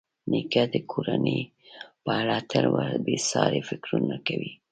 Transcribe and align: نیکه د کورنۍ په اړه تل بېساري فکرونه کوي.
نیکه 0.31 0.63
د 0.73 0.75
کورنۍ 0.91 1.41
په 2.03 2.11
اړه 2.21 2.37
تل 2.51 2.65
بېساري 3.05 3.61
فکرونه 3.69 4.15
کوي. 4.27 4.51